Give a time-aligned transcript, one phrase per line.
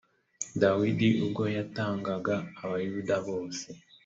[0.61, 3.67] dawidi ubwo yatangaga abayuda bose